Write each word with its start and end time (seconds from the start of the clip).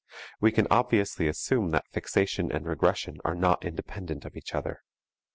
We 0.39 0.51
can 0.51 0.65
obviously 0.71 1.27
assume 1.27 1.69
that 1.73 1.85
fixation 1.91 2.51
and 2.51 2.65
regression 2.65 3.17
are 3.23 3.35
not 3.35 3.63
independent 3.63 4.25
of 4.25 4.35
each 4.35 4.55
other. 4.55 4.81